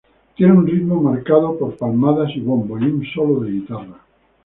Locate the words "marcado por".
0.99-1.77